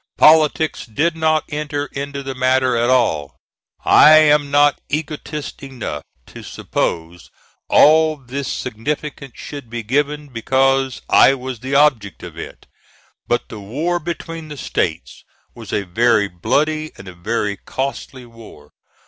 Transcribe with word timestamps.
Politics 0.17 0.87
did 0.87 1.15
not 1.15 1.43
enter 1.49 1.85
into 1.91 2.23
the 2.23 2.33
matter 2.33 2.75
at 2.75 2.89
all. 2.89 3.37
I 3.85 4.17
am 4.17 4.49
not 4.49 4.81
egotist 4.89 5.61
enough 5.61 6.01
to 6.25 6.41
suppose 6.41 7.29
all 7.69 8.17
this 8.17 8.51
significance 8.51 9.33
should 9.35 9.69
be 9.69 9.83
given 9.83 10.29
because 10.29 11.03
I 11.07 11.35
was 11.35 11.59
the 11.59 11.75
object 11.75 12.23
of 12.23 12.35
it. 12.35 12.65
But 13.27 13.49
the 13.49 13.59
war 13.59 13.99
between 13.99 14.47
the 14.47 14.57
States 14.57 15.23
was 15.53 15.71
a 15.71 15.83
very 15.85 16.27
bloody 16.27 16.91
and 16.97 17.07
a 17.07 17.13
very 17.13 17.55
costly 17.55 18.25
war. 18.25 18.71